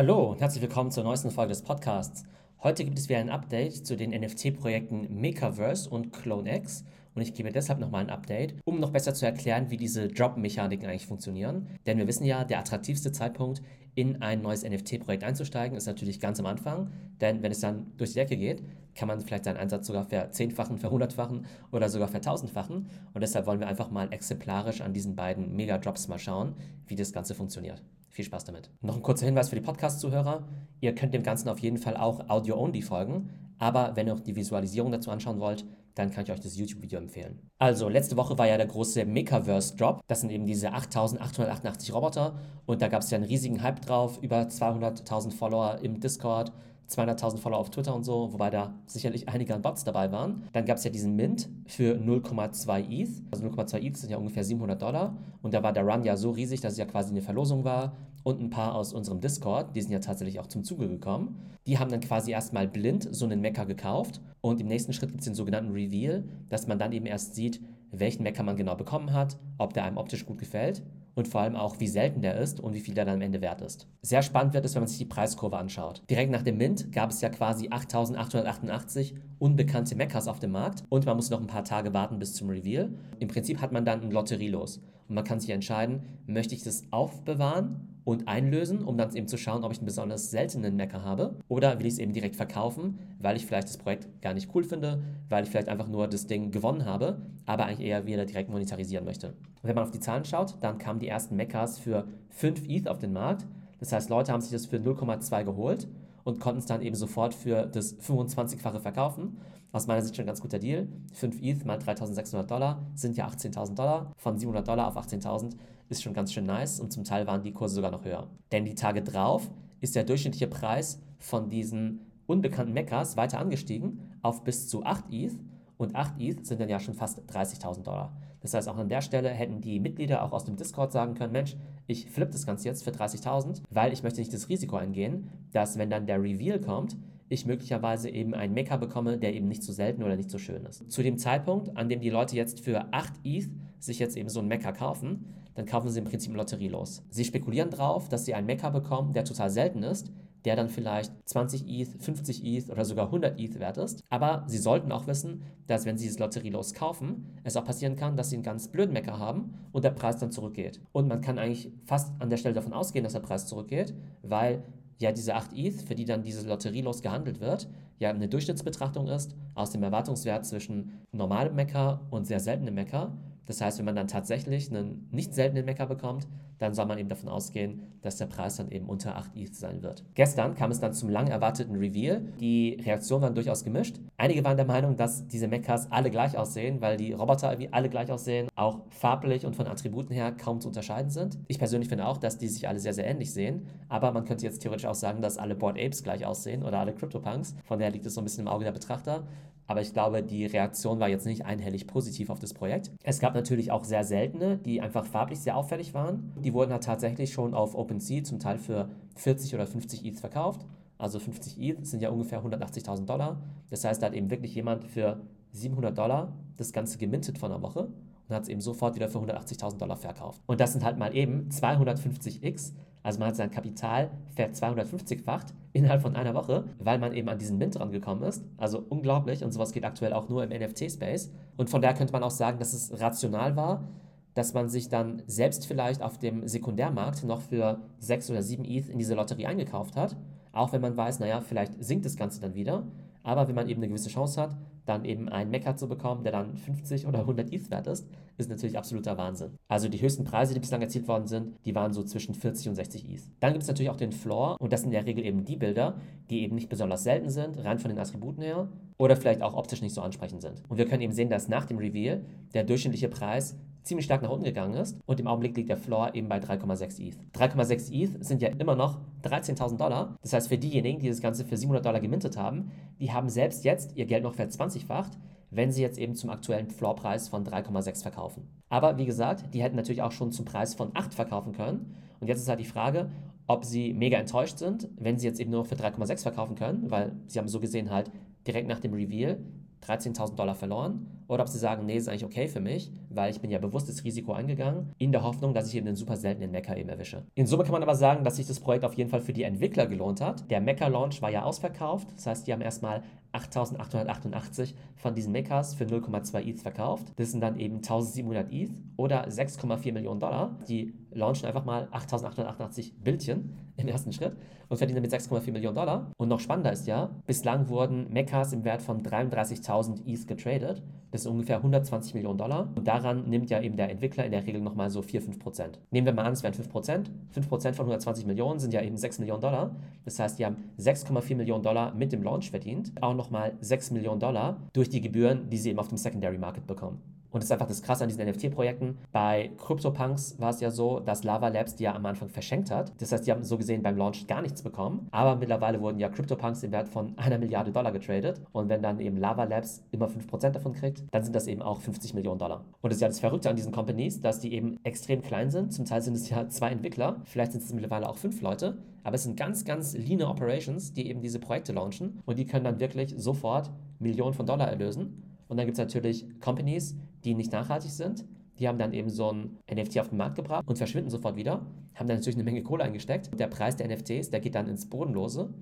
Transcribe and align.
Hallo 0.00 0.30
und 0.30 0.40
herzlich 0.40 0.62
willkommen 0.62 0.90
zur 0.90 1.04
neuesten 1.04 1.30
Folge 1.30 1.50
des 1.50 1.60
Podcasts. 1.60 2.22
Heute 2.62 2.86
gibt 2.86 2.98
es 2.98 3.10
wieder 3.10 3.18
ein 3.18 3.28
Update 3.28 3.86
zu 3.86 3.98
den 3.98 4.18
NFT-Projekten 4.18 5.20
Makerverse 5.20 5.90
und 5.90 6.10
CloneX 6.10 6.86
und 7.14 7.20
ich 7.20 7.34
gebe 7.34 7.52
deshalb 7.52 7.80
nochmal 7.80 8.04
ein 8.04 8.08
Update, 8.08 8.54
um 8.64 8.80
noch 8.80 8.92
besser 8.92 9.12
zu 9.12 9.26
erklären, 9.26 9.68
wie 9.68 9.76
diese 9.76 10.08
Drop-Mechaniken 10.08 10.88
eigentlich 10.88 11.04
funktionieren. 11.04 11.66
Denn 11.84 11.98
wir 11.98 12.08
wissen 12.08 12.24
ja, 12.24 12.44
der 12.44 12.60
attraktivste 12.60 13.12
Zeitpunkt, 13.12 13.60
in 13.94 14.22
ein 14.22 14.40
neues 14.40 14.64
NFT-Projekt 14.64 15.22
einzusteigen, 15.22 15.76
ist 15.76 15.84
natürlich 15.84 16.18
ganz 16.18 16.40
am 16.40 16.46
Anfang. 16.46 16.90
Denn 17.20 17.42
wenn 17.42 17.52
es 17.52 17.60
dann 17.60 17.92
durch 17.98 18.12
die 18.12 18.20
Decke 18.20 18.38
geht, 18.38 18.62
kann 18.94 19.06
man 19.06 19.20
vielleicht 19.20 19.44
seinen 19.44 19.58
Einsatz 19.58 19.86
sogar 19.86 20.06
verzehnfachen, 20.06 20.78
verhundertfachen 20.78 21.44
oder 21.72 21.90
sogar 21.90 22.08
vertausendfachen. 22.08 22.88
Und 23.12 23.20
deshalb 23.20 23.44
wollen 23.44 23.60
wir 23.60 23.68
einfach 23.68 23.90
mal 23.90 24.10
exemplarisch 24.14 24.80
an 24.80 24.94
diesen 24.94 25.14
beiden 25.14 25.54
Mega-Drops 25.54 26.08
mal 26.08 26.18
schauen, 26.18 26.54
wie 26.86 26.96
das 26.96 27.12
Ganze 27.12 27.34
funktioniert. 27.34 27.82
Viel 28.10 28.24
Spaß 28.24 28.44
damit. 28.44 28.70
Noch 28.82 28.96
ein 28.96 29.02
kurzer 29.02 29.24
Hinweis 29.24 29.48
für 29.48 29.54
die 29.54 29.62
Podcast-Zuhörer. 29.62 30.48
Ihr 30.80 30.94
könnt 30.96 31.14
dem 31.14 31.22
Ganzen 31.22 31.48
auf 31.48 31.60
jeden 31.60 31.78
Fall 31.78 31.96
auch 31.96 32.28
Audio-Only 32.28 32.82
folgen. 32.82 33.30
Aber 33.58 33.94
wenn 33.94 34.08
ihr 34.08 34.14
auch 34.14 34.20
die 34.20 34.34
Visualisierung 34.34 34.90
dazu 34.90 35.10
anschauen 35.10 35.38
wollt, 35.38 35.64
dann 35.94 36.10
kann 36.10 36.24
ich 36.24 36.32
euch 36.32 36.40
das 36.40 36.56
YouTube-Video 36.56 36.98
empfehlen. 36.98 37.38
Also, 37.58 37.88
letzte 37.88 38.16
Woche 38.16 38.36
war 38.36 38.48
ja 38.48 38.56
der 38.56 38.66
große 38.66 39.04
Mechaverse-Drop. 39.04 40.00
Das 40.08 40.22
sind 40.22 40.30
eben 40.30 40.46
diese 40.46 40.72
8888 40.72 41.94
Roboter. 41.94 42.34
Und 42.66 42.82
da 42.82 42.88
gab 42.88 43.02
es 43.02 43.10
ja 43.10 43.16
einen 43.16 43.26
riesigen 43.26 43.62
Hype 43.62 43.80
drauf, 43.80 44.18
über 44.22 44.40
200.000 44.42 45.32
Follower 45.32 45.78
im 45.82 46.00
Discord. 46.00 46.52
200.000 46.90 47.38
Follower 47.38 47.58
auf 47.58 47.70
Twitter 47.70 47.94
und 47.94 48.04
so, 48.04 48.32
wobei 48.32 48.50
da 48.50 48.74
sicherlich 48.86 49.28
einige 49.28 49.54
an 49.54 49.62
Bots 49.62 49.84
dabei 49.84 50.10
waren. 50.10 50.42
Dann 50.52 50.64
gab 50.64 50.76
es 50.76 50.84
ja 50.84 50.90
diesen 50.90 51.14
Mint 51.14 51.48
für 51.66 51.94
0,2 51.96 52.90
ETH. 52.90 53.10
Also 53.30 53.46
0,2 53.46 53.78
ETH 53.80 53.96
sind 53.96 54.10
ja 54.10 54.16
ungefähr 54.16 54.42
700 54.42 54.80
Dollar. 54.80 55.16
Und 55.42 55.54
da 55.54 55.62
war 55.62 55.72
der 55.72 55.84
Run 55.84 56.02
ja 56.02 56.16
so 56.16 56.30
riesig, 56.30 56.60
dass 56.60 56.72
es 56.72 56.78
ja 56.78 56.86
quasi 56.86 57.10
eine 57.10 57.22
Verlosung 57.22 57.64
war. 57.64 57.96
Und 58.22 58.40
ein 58.40 58.50
paar 58.50 58.74
aus 58.74 58.92
unserem 58.92 59.20
Discord, 59.20 59.74
die 59.74 59.80
sind 59.80 59.92
ja 59.92 60.00
tatsächlich 60.00 60.40
auch 60.40 60.46
zum 60.46 60.64
Zuge 60.64 60.88
gekommen. 60.88 61.36
Die 61.66 61.78
haben 61.78 61.90
dann 61.90 62.00
quasi 62.00 62.32
erstmal 62.32 62.66
blind 62.66 63.08
so 63.10 63.24
einen 63.24 63.40
Mecker 63.40 63.66
gekauft. 63.66 64.20
Und 64.40 64.60
im 64.60 64.66
nächsten 64.66 64.92
Schritt 64.92 65.10
gibt 65.10 65.20
es 65.20 65.26
den 65.26 65.34
sogenannten 65.34 65.72
Reveal, 65.72 66.24
dass 66.48 66.66
man 66.66 66.78
dann 66.78 66.92
eben 66.92 67.06
erst 67.06 67.34
sieht, 67.34 67.60
welchen 67.92 68.24
Mecker 68.24 68.42
man 68.42 68.56
genau 68.56 68.74
bekommen 68.74 69.12
hat, 69.12 69.38
ob 69.58 69.72
der 69.72 69.84
einem 69.84 69.96
optisch 69.96 70.26
gut 70.26 70.38
gefällt 70.38 70.82
und 71.14 71.28
vor 71.28 71.40
allem 71.40 71.56
auch, 71.56 71.80
wie 71.80 71.86
selten 71.86 72.22
der 72.22 72.36
ist 72.38 72.60
und 72.60 72.74
wie 72.74 72.80
viel 72.80 72.94
der 72.94 73.04
dann 73.04 73.16
am 73.16 73.22
Ende 73.22 73.40
wert 73.40 73.60
ist. 73.60 73.86
Sehr 74.02 74.22
spannend 74.22 74.54
wird 74.54 74.64
es, 74.64 74.74
wenn 74.74 74.82
man 74.82 74.88
sich 74.88 74.98
die 74.98 75.04
Preiskurve 75.04 75.56
anschaut. 75.56 76.02
Direkt 76.08 76.30
nach 76.30 76.42
dem 76.42 76.56
Mint 76.56 76.92
gab 76.92 77.10
es 77.10 77.20
ja 77.20 77.28
quasi 77.28 77.68
8888 77.70 79.14
unbekannte 79.38 79.94
Meccas 79.94 80.28
auf 80.28 80.38
dem 80.38 80.52
Markt 80.52 80.84
und 80.88 81.06
man 81.06 81.16
muss 81.16 81.30
noch 81.30 81.40
ein 81.40 81.46
paar 81.46 81.64
Tage 81.64 81.92
warten 81.94 82.18
bis 82.18 82.34
zum 82.34 82.48
Reveal. 82.50 82.90
Im 83.18 83.28
Prinzip 83.28 83.60
hat 83.60 83.72
man 83.72 83.84
dann 83.84 84.02
ein 84.02 84.10
Lotterielos 84.10 84.80
und 85.10 85.16
man 85.16 85.24
kann 85.24 85.40
sich 85.40 85.50
entscheiden, 85.50 86.02
möchte 86.26 86.54
ich 86.54 86.62
das 86.62 86.84
aufbewahren 86.92 87.88
und 88.04 88.28
einlösen, 88.28 88.82
um 88.84 88.96
dann 88.96 89.14
eben 89.14 89.26
zu 89.26 89.36
schauen, 89.36 89.64
ob 89.64 89.72
ich 89.72 89.78
einen 89.78 89.86
besonders 89.86 90.30
seltenen 90.30 90.76
Mecker 90.76 91.04
habe 91.04 91.34
oder 91.48 91.78
will 91.80 91.86
ich 91.86 91.94
es 91.94 91.98
eben 91.98 92.12
direkt 92.12 92.36
verkaufen, 92.36 92.98
weil 93.18 93.36
ich 93.36 93.44
vielleicht 93.44 93.68
das 93.68 93.76
Projekt 93.76 94.22
gar 94.22 94.34
nicht 94.34 94.54
cool 94.54 94.62
finde, 94.62 95.02
weil 95.28 95.42
ich 95.42 95.50
vielleicht 95.50 95.68
einfach 95.68 95.88
nur 95.88 96.06
das 96.06 96.28
Ding 96.28 96.52
gewonnen 96.52 96.84
habe, 96.84 97.20
aber 97.44 97.66
eigentlich 97.66 97.88
eher 97.88 98.06
wieder 98.06 98.24
direkt 98.24 98.50
monetarisieren 98.50 99.04
möchte. 99.04 99.34
wenn 99.62 99.74
man 99.74 99.84
auf 99.84 99.90
die 99.90 100.00
Zahlen 100.00 100.24
schaut, 100.24 100.54
dann 100.60 100.78
kamen 100.78 101.00
die 101.00 101.08
ersten 101.08 101.34
Meccas 101.34 101.78
für 101.78 102.06
5 102.30 102.68
ETH 102.68 102.88
auf 102.88 102.98
den 102.98 103.12
Markt. 103.12 103.44
Das 103.80 103.92
heißt, 103.92 104.10
Leute 104.10 104.32
haben 104.32 104.40
sich 104.40 104.52
das 104.52 104.66
für 104.66 104.76
0,2 104.76 105.44
geholt 105.44 105.88
und 106.24 106.40
konnten 106.40 106.60
es 106.60 106.66
dann 106.66 106.82
eben 106.82 106.96
sofort 106.96 107.34
für 107.34 107.66
das 107.66 107.98
25-fache 108.00 108.80
verkaufen. 108.80 109.38
Aus 109.72 109.86
meiner 109.86 110.02
Sicht 110.02 110.16
schon 110.16 110.24
ein 110.24 110.26
ganz 110.26 110.40
guter 110.40 110.58
Deal. 110.58 110.88
5 111.12 111.40
ETH 111.42 111.64
mal 111.64 111.78
3600 111.78 112.50
Dollar 112.50 112.82
sind 112.94 113.16
ja 113.16 113.26
18.000 113.28 113.74
Dollar. 113.74 114.12
Von 114.16 114.36
700 114.36 114.66
Dollar 114.66 114.88
auf 114.88 114.96
18.000 114.96 115.52
ist 115.88 116.02
schon 116.02 116.14
ganz 116.14 116.32
schön 116.32 116.46
nice 116.46 116.80
und 116.80 116.92
zum 116.92 117.04
Teil 117.04 117.26
waren 117.26 117.42
die 117.42 117.52
Kurse 117.52 117.76
sogar 117.76 117.90
noch 117.90 118.04
höher. 118.04 118.28
Denn 118.52 118.64
die 118.64 118.74
Tage 118.74 119.02
drauf 119.02 119.50
ist 119.80 119.94
der 119.94 120.04
durchschnittliche 120.04 120.48
Preis 120.48 121.00
von 121.18 121.50
diesen 121.50 122.00
unbekannten 122.26 122.72
Meccas 122.72 123.16
weiter 123.16 123.38
angestiegen 123.38 124.00
auf 124.22 124.44
bis 124.44 124.68
zu 124.68 124.84
8 124.84 125.04
ETH 125.10 125.34
und 125.76 125.96
8 125.96 126.20
ETH 126.20 126.46
sind 126.46 126.60
dann 126.60 126.68
ja 126.68 126.78
schon 126.78 126.94
fast 126.94 127.20
30.000 127.20 127.82
Dollar. 127.82 128.12
Das 128.40 128.54
heißt, 128.54 128.68
auch 128.68 128.78
an 128.78 128.88
der 128.88 129.02
Stelle 129.02 129.30
hätten 129.30 129.60
die 129.60 129.80
Mitglieder 129.80 130.22
auch 130.22 130.32
aus 130.32 130.44
dem 130.44 130.56
Discord 130.56 130.92
sagen 130.92 131.14
können, 131.14 131.32
Mensch, 131.32 131.56
ich 131.90 132.08
flippe 132.08 132.32
das 132.32 132.46
Ganze 132.46 132.68
jetzt 132.68 132.84
für 132.84 132.90
30.000, 132.90 133.62
weil 133.68 133.92
ich 133.92 134.04
möchte 134.04 134.20
nicht 134.20 134.32
das 134.32 134.48
Risiko 134.48 134.76
eingehen, 134.76 135.28
dass 135.50 135.76
wenn 135.76 135.90
dann 135.90 136.06
der 136.06 136.22
Reveal 136.22 136.60
kommt, 136.60 136.96
ich 137.28 137.46
möglicherweise 137.46 138.08
eben 138.08 138.32
einen 138.32 138.54
Mecker 138.54 138.78
bekomme, 138.78 139.18
der 139.18 139.34
eben 139.34 139.48
nicht 139.48 139.64
so 139.64 139.72
selten 139.72 140.04
oder 140.04 140.16
nicht 140.16 140.30
so 140.30 140.38
schön 140.38 140.64
ist. 140.66 140.90
Zu 140.90 141.02
dem 141.02 141.18
Zeitpunkt, 141.18 141.76
an 141.76 141.88
dem 141.88 142.00
die 142.00 142.10
Leute 142.10 142.36
jetzt 142.36 142.60
für 142.60 142.92
8 142.92 143.12
ETH 143.24 143.50
sich 143.80 143.98
jetzt 143.98 144.16
eben 144.16 144.28
so 144.28 144.38
einen 144.38 144.48
Mecker 144.48 144.72
kaufen, 144.72 145.26
dann 145.54 145.66
kaufen 145.66 145.90
sie 145.90 145.98
im 145.98 146.04
Prinzip 146.04 146.34
Lotterie 146.34 146.68
los. 146.68 147.02
Sie 147.10 147.24
spekulieren 147.24 147.70
drauf, 147.70 148.08
dass 148.08 148.24
sie 148.24 148.34
einen 148.34 148.46
Mecker 148.46 148.70
bekommen, 148.70 149.12
der 149.12 149.24
total 149.24 149.50
selten 149.50 149.82
ist, 149.82 150.12
der 150.44 150.56
dann 150.56 150.68
vielleicht 150.68 151.12
20 151.28 151.68
ETH, 151.68 152.02
50 152.02 152.44
ETH 152.44 152.70
oder 152.70 152.84
sogar 152.84 153.06
100 153.06 153.38
ETH 153.38 153.58
wert 153.58 153.78
ist. 153.78 154.02
Aber 154.08 154.44
sie 154.46 154.58
sollten 154.58 154.92
auch 154.92 155.06
wissen, 155.06 155.42
dass 155.66 155.84
wenn 155.84 155.96
sie 155.96 156.04
dieses 156.04 156.18
Lotterielos 156.18 156.74
kaufen, 156.74 157.26
es 157.44 157.56
auch 157.56 157.64
passieren 157.64 157.96
kann, 157.96 158.16
dass 158.16 158.30
sie 158.30 158.36
einen 158.36 158.42
ganz 158.42 158.68
blöden 158.68 158.92
Mecker 158.92 159.18
haben 159.18 159.54
und 159.72 159.84
der 159.84 159.90
Preis 159.90 160.16
dann 160.16 160.32
zurückgeht. 160.32 160.80
Und 160.92 161.08
man 161.08 161.20
kann 161.20 161.38
eigentlich 161.38 161.70
fast 161.84 162.12
an 162.20 162.30
der 162.30 162.36
Stelle 162.36 162.54
davon 162.54 162.72
ausgehen, 162.72 163.04
dass 163.04 163.12
der 163.12 163.20
Preis 163.20 163.46
zurückgeht, 163.46 163.94
weil 164.22 164.62
ja 164.98 165.12
diese 165.12 165.34
8 165.34 165.52
ETH, 165.54 165.82
für 165.82 165.94
die 165.94 166.04
dann 166.04 166.22
dieses 166.22 166.46
Lotterielos 166.46 167.02
gehandelt 167.02 167.40
wird, 167.40 167.68
ja 167.98 168.10
eine 168.10 168.28
Durchschnittsbetrachtung 168.28 169.08
ist 169.08 169.36
aus 169.54 169.70
dem 169.70 169.82
Erwartungswert 169.82 170.46
zwischen 170.46 170.92
normalem 171.12 171.54
Mecker 171.54 172.00
und 172.10 172.26
sehr 172.26 172.40
seltenem 172.40 172.74
Mecker. 172.74 173.16
Das 173.46 173.60
heißt, 173.60 173.78
wenn 173.78 173.84
man 173.84 173.96
dann 173.96 174.08
tatsächlich 174.08 174.70
einen 174.70 175.08
nicht 175.10 175.34
seltenen 175.34 175.64
Mecker 175.64 175.86
bekommt, 175.86 176.26
dann 176.60 176.74
soll 176.74 176.86
man 176.86 176.98
eben 176.98 177.08
davon 177.08 177.28
ausgehen, 177.28 177.82
dass 178.02 178.18
der 178.18 178.26
Preis 178.26 178.56
dann 178.56 178.70
eben 178.70 178.86
unter 178.86 179.16
8 179.16 179.34
ETH 179.34 179.54
sein 179.54 179.82
wird. 179.82 180.04
Gestern 180.14 180.54
kam 180.54 180.70
es 180.70 180.78
dann 180.78 180.92
zum 180.92 181.08
lang 181.08 181.28
erwarteten 181.28 181.74
Reveal. 181.74 182.20
Die 182.38 182.78
Reaktionen 182.84 183.22
waren 183.22 183.34
durchaus 183.34 183.64
gemischt. 183.64 183.96
Einige 184.18 184.44
waren 184.44 184.56
der 184.58 184.66
Meinung, 184.66 184.96
dass 184.96 185.26
diese 185.26 185.48
Mechas 185.48 185.90
alle 185.90 186.10
gleich 186.10 186.36
aussehen, 186.36 186.80
weil 186.80 186.98
die 186.98 187.12
Roboter 187.12 187.50
irgendwie 187.50 187.72
alle 187.72 187.88
gleich 187.88 188.12
aussehen, 188.12 188.48
auch 188.54 188.80
farblich 188.90 189.46
und 189.46 189.56
von 189.56 189.66
Attributen 189.66 190.14
her 190.14 190.32
kaum 190.32 190.60
zu 190.60 190.68
unterscheiden 190.68 191.10
sind. 191.10 191.38
Ich 191.48 191.58
persönlich 191.58 191.88
finde 191.88 192.06
auch, 192.06 192.18
dass 192.18 192.36
die 192.36 192.48
sich 192.48 192.68
alle 192.68 192.78
sehr, 192.78 192.92
sehr 192.92 193.06
ähnlich 193.06 193.32
sehen, 193.32 193.66
aber 193.88 194.12
man 194.12 194.26
könnte 194.26 194.44
jetzt 194.44 194.60
theoretisch 194.60 194.86
auch 194.86 194.94
sagen, 194.94 195.22
dass 195.22 195.38
alle 195.38 195.54
Board 195.54 195.78
Apes 195.78 196.02
gleich 196.02 196.26
aussehen 196.26 196.62
oder 196.62 196.78
alle 196.78 196.94
CryptoPunks. 196.94 197.56
Von 197.64 197.78
daher 197.78 197.92
liegt 197.92 198.04
es 198.04 198.14
so 198.14 198.20
ein 198.20 198.24
bisschen 198.24 198.46
im 198.46 198.48
Auge 198.48 198.64
der 198.64 198.72
Betrachter. 198.72 199.24
Aber 199.70 199.82
ich 199.82 199.92
glaube, 199.92 200.24
die 200.24 200.46
Reaktion 200.46 200.98
war 200.98 201.08
jetzt 201.08 201.26
nicht 201.26 201.44
einhellig 201.44 201.86
positiv 201.86 202.28
auf 202.28 202.40
das 202.40 202.52
Projekt. 202.52 202.90
Es 203.04 203.20
gab 203.20 203.36
natürlich 203.36 203.70
auch 203.70 203.84
sehr 203.84 204.02
seltene, 204.02 204.58
die 204.58 204.80
einfach 204.80 205.06
farblich 205.06 205.38
sehr 205.38 205.56
auffällig 205.56 205.94
waren. 205.94 206.32
Die 206.40 206.49
wurden 206.52 206.72
halt 206.72 206.84
tatsächlich 206.84 207.32
schon 207.32 207.54
auf 207.54 207.74
OpenSea 207.74 208.24
zum 208.24 208.38
Teil 208.38 208.58
für 208.58 208.88
40 209.16 209.54
oder 209.54 209.66
50 209.66 210.04
ETH 210.04 210.18
verkauft. 210.18 210.66
Also 210.98 211.18
50 211.18 211.60
ETH 211.60 211.86
sind 211.86 212.02
ja 212.02 212.10
ungefähr 212.10 212.42
180.000 212.42 213.06
Dollar. 213.06 213.42
Das 213.70 213.84
heißt, 213.84 214.02
da 214.02 214.06
hat 214.06 214.14
eben 214.14 214.30
wirklich 214.30 214.54
jemand 214.54 214.84
für 214.84 215.20
700 215.52 215.96
Dollar 215.96 216.32
das 216.56 216.72
Ganze 216.72 216.98
gemintet 216.98 217.38
von 217.38 217.52
einer 217.52 217.62
Woche 217.62 217.88
und 218.28 218.34
hat 218.34 218.42
es 218.42 218.48
eben 218.48 218.60
sofort 218.60 218.94
wieder 218.94 219.08
für 219.08 219.18
180.000 219.18 219.78
Dollar 219.78 219.96
verkauft. 219.96 220.42
Und 220.46 220.60
das 220.60 220.72
sind 220.72 220.84
halt 220.84 220.98
mal 220.98 221.14
eben 221.16 221.48
250x 221.48 222.72
also 223.02 223.18
man 223.18 223.28
hat 223.28 223.36
sein 223.36 223.50
Kapital 223.50 224.10
ver 224.34 224.50
250-facht 224.50 225.54
innerhalb 225.72 226.02
von 226.02 226.16
einer 226.16 226.34
Woche, 226.34 226.64
weil 226.78 226.98
man 226.98 227.14
eben 227.14 227.28
an 227.28 227.38
diesen 227.38 227.58
Mint 227.58 227.78
rangekommen 227.78 228.24
ist. 228.24 228.44
Also 228.58 228.84
unglaublich 228.88 229.42
und 229.42 229.52
sowas 229.52 229.72
geht 229.72 229.84
aktuell 229.84 230.12
auch 230.12 230.28
nur 230.28 230.44
im 230.44 230.50
NFT-Space. 230.50 231.32
Und 231.56 231.70
von 231.70 231.80
daher 231.80 231.96
könnte 231.96 232.12
man 232.12 232.22
auch 232.22 232.30
sagen, 232.30 232.58
dass 232.58 232.74
es 232.74 233.00
rational 233.00 233.56
war, 233.56 233.88
dass 234.34 234.54
man 234.54 234.68
sich 234.68 234.88
dann 234.88 235.22
selbst 235.26 235.66
vielleicht 235.66 236.02
auf 236.02 236.18
dem 236.18 236.46
Sekundärmarkt 236.46 237.24
noch 237.24 237.40
für 237.40 237.80
6 237.98 238.30
oder 238.30 238.42
7 238.42 238.64
ETH 238.64 238.88
in 238.88 238.98
diese 238.98 239.14
Lotterie 239.14 239.46
eingekauft 239.46 239.96
hat. 239.96 240.16
Auch 240.52 240.72
wenn 240.72 240.80
man 240.80 240.96
weiß, 240.96 241.20
naja, 241.20 241.40
vielleicht 241.40 241.82
sinkt 241.82 242.04
das 242.04 242.16
Ganze 242.16 242.40
dann 242.40 242.54
wieder. 242.54 242.84
Aber 243.22 243.48
wenn 243.48 243.54
man 243.54 243.68
eben 243.68 243.80
eine 243.80 243.88
gewisse 243.88 244.08
Chance 244.08 244.40
hat, 244.40 244.56
dann 244.86 245.04
eben 245.04 245.28
einen 245.28 245.50
Mecker 245.50 245.76
zu 245.76 245.88
bekommen, 245.88 246.22
der 246.22 246.32
dann 246.32 246.56
50 246.56 247.06
oder 247.06 247.20
100 247.20 247.52
ETH 247.52 247.70
wert 247.70 247.86
ist, 247.86 248.08
ist 248.38 248.48
natürlich 248.48 248.78
absoluter 248.78 249.18
Wahnsinn. 249.18 249.50
Also 249.68 249.88
die 249.88 250.00
höchsten 250.00 250.24
Preise, 250.24 250.54
die 250.54 250.60
bislang 250.60 250.80
erzielt 250.80 251.06
worden 251.06 251.26
sind, 251.26 251.54
die 251.64 251.74
waren 251.74 251.92
so 251.92 252.02
zwischen 252.02 252.34
40 252.34 252.70
und 252.70 252.74
60 252.74 253.08
ETH. 253.08 253.22
Dann 253.40 253.52
gibt 253.52 253.62
es 253.62 253.68
natürlich 253.68 253.90
auch 253.90 253.96
den 253.96 254.12
Floor 254.12 254.56
und 254.58 254.72
das 254.72 254.80
sind 254.80 254.88
in 254.88 254.94
der 254.94 255.06
Regel 255.06 255.24
eben 255.24 255.44
die 255.44 255.56
Bilder, 255.56 255.96
die 256.30 256.42
eben 256.42 256.54
nicht 256.54 256.70
besonders 256.70 257.04
selten 257.04 257.30
sind, 257.30 257.62
rein 257.62 257.78
von 257.78 257.90
den 257.90 257.98
Attributen 257.98 258.42
her 258.42 258.68
oder 258.96 259.16
vielleicht 259.16 259.42
auch 259.42 259.54
optisch 259.54 259.82
nicht 259.82 259.94
so 259.94 260.00
ansprechend 260.00 260.40
sind. 260.40 260.62
Und 260.68 260.78
wir 260.78 260.86
können 260.86 261.02
eben 261.02 261.12
sehen, 261.12 261.30
dass 261.30 261.48
nach 261.48 261.66
dem 261.66 261.78
Reveal 261.78 262.24
der 262.54 262.64
durchschnittliche 262.64 263.08
Preis 263.08 263.56
ziemlich 263.82 264.04
stark 264.04 264.22
nach 264.22 264.30
unten 264.30 264.44
gegangen 264.44 264.74
ist 264.74 264.98
und 265.06 265.20
im 265.20 265.26
Augenblick 265.26 265.56
liegt 265.56 265.68
der 265.68 265.76
Floor 265.76 266.14
eben 266.14 266.28
bei 266.28 266.38
3,6 266.38 267.00
ETH. 267.00 267.16
3,6 267.34 267.92
ETH 267.92 268.24
sind 268.24 268.42
ja 268.42 268.48
immer 268.48 268.76
noch 268.76 268.98
13.000 269.24 269.76
Dollar. 269.76 270.16
Das 270.22 270.32
heißt, 270.32 270.48
für 270.48 270.58
diejenigen, 270.58 271.00
die 271.00 271.08
das 271.08 271.20
Ganze 271.20 271.44
für 271.44 271.56
700 271.56 271.84
Dollar 271.84 272.00
gemintet 272.00 272.36
haben, 272.36 272.70
die 273.00 273.12
haben 273.12 273.28
selbst 273.28 273.64
jetzt 273.64 273.96
ihr 273.96 274.06
Geld 274.06 274.22
noch 274.22 274.34
verzwanzigfacht, 274.34 275.12
wenn 275.50 275.72
sie 275.72 275.82
jetzt 275.82 275.98
eben 275.98 276.14
zum 276.14 276.30
aktuellen 276.30 276.70
Floorpreis 276.70 277.28
von 277.28 277.44
3,6 277.44 278.02
verkaufen. 278.02 278.48
Aber 278.68 278.98
wie 278.98 279.06
gesagt, 279.06 279.52
die 279.52 279.62
hätten 279.62 279.76
natürlich 279.76 280.02
auch 280.02 280.12
schon 280.12 280.32
zum 280.32 280.44
Preis 280.44 280.74
von 280.74 280.90
8 280.94 281.14
verkaufen 281.14 281.52
können. 281.52 281.96
Und 282.20 282.28
jetzt 282.28 282.40
ist 282.40 282.48
halt 282.48 282.60
die 282.60 282.64
Frage, 282.64 283.10
ob 283.46 283.64
sie 283.64 283.92
mega 283.92 284.16
enttäuscht 284.16 284.58
sind, 284.58 284.88
wenn 284.96 285.18
sie 285.18 285.26
jetzt 285.26 285.40
eben 285.40 285.50
nur 285.50 285.64
für 285.64 285.74
3,6 285.74 286.22
verkaufen 286.22 286.54
können, 286.54 286.90
weil 286.90 287.16
sie 287.26 287.38
haben 287.38 287.48
so 287.48 287.58
gesehen 287.58 287.90
halt 287.90 288.10
direkt 288.46 288.68
nach 288.68 288.78
dem 288.78 288.94
Reveal 288.94 289.38
13.000 289.86 290.36
Dollar 290.36 290.54
verloren 290.54 291.06
oder 291.28 291.42
ob 291.42 291.48
sie 291.48 291.58
sagen, 291.58 291.86
nee, 291.86 291.96
ist 291.96 292.08
eigentlich 292.08 292.24
okay 292.24 292.48
für 292.48 292.60
mich, 292.60 292.92
weil 293.08 293.30
ich 293.30 293.40
bin 293.40 293.50
ja 293.50 293.58
bewusstes 293.58 294.04
Risiko 294.04 294.32
eingegangen, 294.32 294.92
in 294.98 295.12
der 295.12 295.22
Hoffnung, 295.22 295.54
dass 295.54 295.68
ich 295.68 295.76
eben 295.76 295.86
einen 295.86 295.96
super 295.96 296.16
seltenen 296.16 296.50
Mecha 296.50 296.74
eben 296.74 296.88
erwische. 296.88 297.24
In 297.34 297.46
Summe 297.46 297.62
kann 297.62 297.72
man 297.72 297.82
aber 297.82 297.94
sagen, 297.94 298.24
dass 298.24 298.36
sich 298.36 298.46
das 298.46 298.60
Projekt 298.60 298.84
auf 298.84 298.94
jeden 298.94 299.10
Fall 299.10 299.20
für 299.20 299.32
die 299.32 299.44
Entwickler 299.44 299.86
gelohnt 299.86 300.20
hat. 300.20 300.50
Der 300.50 300.60
Mecha-Launch 300.60 301.22
war 301.22 301.30
ja 301.30 301.44
ausverkauft, 301.44 302.08
das 302.16 302.26
heißt, 302.26 302.46
die 302.46 302.52
haben 302.52 302.62
erstmal 302.62 303.02
8.888 303.32 304.74
von 304.96 305.14
diesen 305.14 305.32
Mechas 305.32 305.74
für 305.74 305.84
0,2 305.84 306.46
ETH 306.46 306.60
verkauft. 306.60 307.12
Das 307.16 307.30
sind 307.30 307.40
dann 307.40 307.58
eben 307.58 307.80
1.700 307.80 308.50
ETH 308.50 308.70
oder 308.96 309.26
6,4 309.28 309.92
Millionen 309.92 310.20
Dollar. 310.20 310.56
Die 310.68 310.94
launchen 311.12 311.46
einfach 311.46 311.64
mal 311.64 311.88
8.888 311.92 312.92
Bildchen 313.02 313.56
im 313.76 313.88
ersten 313.88 314.12
Schritt 314.12 314.36
und 314.68 314.76
verdienen 314.76 315.02
damit 315.02 315.12
6,4 315.12 315.52
Millionen 315.52 315.74
Dollar. 315.74 316.10
Und 316.16 316.28
noch 316.28 316.40
spannender 316.40 316.72
ist 316.72 316.86
ja, 316.86 317.10
bislang 317.26 317.68
wurden 317.68 318.12
Mechas 318.12 318.52
im 318.52 318.64
Wert 318.64 318.82
von 318.82 319.02
33.000 319.02 320.06
ETH 320.06 320.26
getradet. 320.26 320.82
Das 321.10 321.24
sind 321.24 321.32
ungefähr 321.32 321.56
120 321.56 322.14
Millionen 322.14 322.38
Dollar. 322.38 322.68
Und 322.76 322.86
daran 322.86 323.28
nimmt 323.28 323.50
ja 323.50 323.60
eben 323.60 323.76
der 323.76 323.90
Entwickler 323.90 324.24
in 324.24 324.30
der 324.30 324.46
Regel 324.46 324.60
nochmal 324.60 324.90
so 324.90 325.02
4, 325.02 325.22
5 325.22 325.38
Prozent. 325.40 325.80
Nehmen 325.90 326.06
wir 326.06 326.12
mal 326.12 326.24
an, 326.24 326.34
es 326.34 326.44
wären 326.44 326.54
5 326.54 326.68
Prozent. 326.68 327.10
5 327.30 327.48
Prozent 327.48 327.76
von 327.76 327.86
120 327.86 328.26
Millionen 328.26 328.60
sind 328.60 328.72
ja 328.72 328.80
eben 328.80 328.96
6 328.96 329.18
Millionen 329.18 329.40
Dollar. 329.40 329.74
Das 330.04 330.18
heißt, 330.20 330.38
die 330.38 330.46
haben 330.46 330.56
6,4 330.78 331.34
Millionen 331.34 331.64
Dollar 331.64 331.92
mit 331.94 332.12
dem 332.12 332.22
Launch 332.22 332.50
verdient. 332.50 332.92
Auch 333.00 333.14
nochmal 333.20 333.56
6 333.60 333.90
Millionen 333.90 334.20
Dollar 334.20 334.56
durch 334.72 334.88
die 334.88 335.02
Gebühren, 335.02 335.50
die 335.50 335.58
sie 335.58 335.70
eben 335.70 335.78
auf 335.78 335.88
dem 335.88 335.98
Secondary 335.98 336.38
Market 336.38 336.66
bekommen. 336.66 337.19
Und 337.30 337.42
das 337.42 337.44
ist 337.44 337.52
einfach 337.52 337.68
das 337.68 337.82
Krasse 337.82 338.04
an 338.04 338.08
diesen 338.08 338.26
NFT-Projekten. 338.26 338.98
Bei 339.12 339.50
CryptoPunks 339.58 340.38
war 340.38 340.50
es 340.50 340.60
ja 340.60 340.70
so, 340.70 341.00
dass 341.00 341.24
Lava 341.24 341.48
Labs 341.48 341.76
die 341.76 341.84
ja 341.84 341.94
am 341.94 342.04
Anfang 342.06 342.28
verschenkt 342.28 342.70
hat. 342.70 342.92
Das 342.98 343.12
heißt, 343.12 343.26
die 343.26 343.30
haben 343.32 343.44
so 343.44 343.56
gesehen 343.56 343.82
beim 343.82 343.96
Launch 343.96 344.26
gar 344.26 344.42
nichts 344.42 344.62
bekommen. 344.62 345.08
Aber 345.10 345.36
mittlerweile 345.36 345.80
wurden 345.80 345.98
ja 345.98 346.08
CryptoPunks 346.08 346.62
im 346.62 346.72
Wert 346.72 346.88
von 346.88 347.16
einer 347.16 347.38
Milliarde 347.38 347.70
Dollar 347.70 347.92
getradet. 347.92 348.40
Und 348.52 348.68
wenn 348.68 348.82
dann 348.82 348.98
eben 349.00 349.16
Lava 349.16 349.44
Labs 349.44 349.82
immer 349.92 350.08
5% 350.08 350.50
davon 350.50 350.72
kriegt, 350.72 351.04
dann 351.12 351.22
sind 351.22 351.34
das 351.34 351.46
eben 351.46 351.62
auch 351.62 351.80
50 351.80 352.14
Millionen 352.14 352.38
Dollar. 352.38 352.64
Und 352.80 352.90
das 352.90 352.96
ist 352.96 353.02
ja 353.02 353.08
das 353.08 353.20
Verrückte 353.20 353.48
an 353.48 353.56
diesen 353.56 353.72
Companies, 353.72 354.20
dass 354.20 354.40
die 354.40 354.52
eben 354.52 354.78
extrem 354.82 355.22
klein 355.22 355.50
sind. 355.50 355.72
Zum 355.72 355.84
Teil 355.84 356.02
sind 356.02 356.14
es 356.14 356.28
ja 356.28 356.48
zwei 356.48 356.70
Entwickler, 356.70 357.16
vielleicht 357.24 357.52
sind 357.52 357.62
es 357.62 357.72
mittlerweile 357.72 358.08
auch 358.08 358.16
fünf 358.16 358.40
Leute. 358.42 358.78
Aber 359.02 359.14
es 359.14 359.22
sind 359.22 359.36
ganz, 359.36 359.64
ganz 359.64 359.96
lean 359.96 360.22
Operations, 360.22 360.92
die 360.92 361.08
eben 361.08 361.22
diese 361.22 361.38
Projekte 361.38 361.72
launchen. 361.72 362.20
Und 362.26 362.38
die 362.38 362.44
können 362.46 362.64
dann 362.64 362.80
wirklich 362.80 363.14
sofort 363.16 363.70
Millionen 363.98 364.34
von 364.34 364.46
Dollar 364.46 364.68
erlösen. 364.68 365.22
Und 365.48 365.56
dann 365.56 365.66
gibt 365.66 365.78
es 365.78 365.84
natürlich 365.84 366.26
Companies, 366.40 366.96
die 367.24 367.34
nicht 367.34 367.52
nachhaltig 367.52 367.90
sind. 367.90 368.24
Die 368.58 368.68
haben 368.68 368.78
dann 368.78 368.92
eben 368.92 369.08
so 369.08 369.30
ein 369.30 369.56
NFT 369.72 370.00
auf 370.00 370.08
den 370.10 370.18
Markt 370.18 370.36
gebracht 370.36 370.64
und 370.68 370.76
verschwinden 370.76 371.10
sofort 371.10 371.36
wieder, 371.36 371.66
haben 371.94 372.08
dann 372.08 372.18
natürlich 372.18 372.36
eine 372.36 372.44
Menge 372.44 372.62
Kohle 372.62 372.84
eingesteckt. 372.84 373.30
Der 373.38 373.46
Preis 373.46 373.76
der 373.76 373.88
NFTs, 373.88 374.30
der 374.30 374.40
geht 374.40 374.54
dann 374.54 374.68
ins 374.68 374.86
Bodenlose. 374.88 375.52